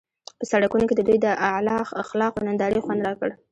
[0.39, 3.29] په سړکونو کې د دوی د اعلی اخلاقو نندارې خوند راکړ.